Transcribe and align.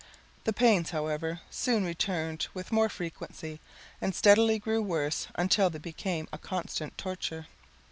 The 0.45 0.51
pains 0.51 0.89
however, 0.89 1.41
soon 1.51 1.85
returned 1.85 2.47
with 2.55 2.71
more 2.71 2.89
frequency 2.89 3.59
and 4.01 4.15
steadily 4.15 4.57
grew 4.57 4.81
worse 4.81 5.27
until 5.35 5.69
they 5.69 5.77
became 5.77 6.27
a 6.33 6.39
constant 6.39 6.97
torture. 6.97 7.45